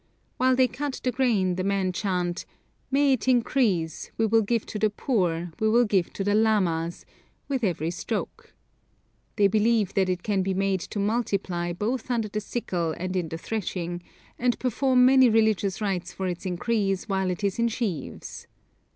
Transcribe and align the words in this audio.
While 0.37 0.55
they 0.55 0.67
cut 0.67 0.99
the 1.03 1.11
grain 1.11 1.57
the 1.57 1.63
men 1.63 1.91
chant, 1.91 2.47
'May 2.89 3.13
it 3.13 3.27
increase, 3.27 4.09
We 4.17 4.25
will 4.25 4.41
give 4.41 4.65
to 4.65 4.79
the 4.79 4.89
poor, 4.89 5.51
we 5.59 5.69
will 5.69 5.85
give 5.85 6.11
to 6.13 6.23
the 6.23 6.33
lamas,' 6.33 7.05
with 7.47 7.63
every 7.63 7.91
stroke. 7.91 8.55
They 9.35 9.47
believe 9.47 9.93
that 9.93 10.09
it 10.09 10.23
can 10.23 10.41
be 10.41 10.55
made 10.55 10.79
to 10.79 10.97
multiply 10.97 11.71
both 11.71 12.09
under 12.09 12.29
the 12.29 12.41
sickle 12.41 12.95
and 12.97 13.15
in 13.15 13.29
the 13.29 13.37
threshing, 13.37 14.01
and 14.39 14.57
perform 14.57 15.05
many 15.05 15.29
religious 15.29 15.81
rites 15.81 16.11
for 16.11 16.25
its 16.25 16.47
increase 16.47 17.07
while 17.07 17.29
it 17.29 17.43
is 17.43 17.59
in 17.59 17.67
sheaves. 17.67 18.47